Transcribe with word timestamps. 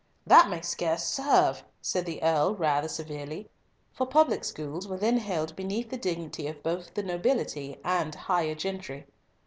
"That 0.25 0.49
may 0.49 0.61
scarce 0.61 1.03
serve," 1.03 1.63
said 1.79 2.07
the 2.07 2.23
Earl 2.23 2.55
rather 2.55 2.87
severely, 2.87 3.51
for 3.93 4.07
public 4.07 4.43
schools 4.43 4.87
were 4.87 4.97
then 4.97 5.17
held 5.19 5.55
beneath 5.55 5.91
the 5.91 5.95
dignity 5.97 6.47
of 6.47 6.63
both 6.63 6.95
the 6.95 7.03
nobility 7.03 7.77
and 7.83 8.15
higher 8.15 8.55
gentry. 8.55 9.05